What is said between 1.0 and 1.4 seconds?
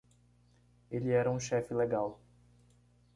era um